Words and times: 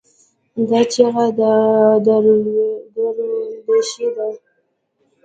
دا 0.69 0.79
چیغه 0.91 1.25
د 1.37 1.39
دوراندیشۍ 2.93 4.07
ده. 4.15 4.27